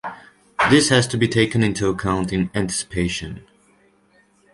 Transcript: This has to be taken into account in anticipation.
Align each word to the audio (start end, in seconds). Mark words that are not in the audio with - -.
This 0.71 0.89
has 0.89 1.05
to 1.09 1.15
be 1.15 1.27
taken 1.27 1.61
into 1.61 1.87
account 1.87 2.33
in 2.33 2.49
anticipation. 2.55 3.45